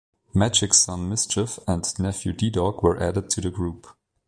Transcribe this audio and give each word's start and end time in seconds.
Magic's 0.33 0.79
son 0.79 1.07
Mischief 1.09 1.59
and 1.67 1.85
nephew 1.99 2.33
D-Dog 2.33 2.81
were 2.81 2.99
added 2.99 3.29
to 3.29 3.39
the 3.39 3.51
group. 3.51 3.85